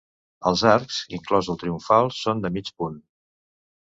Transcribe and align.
Els 0.51 0.61
arcs, 0.69 1.01
inclòs 1.17 1.51
el 1.55 1.61
triomfal 1.65 2.11
són 2.21 2.45
de 2.47 2.53
mig 2.57 2.73
punt. 2.83 2.97